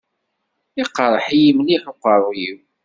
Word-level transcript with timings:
Iqerreḥ-iyi 0.83 1.51
mliḥ 1.57 1.83
uqerruy-iw. 1.91 2.57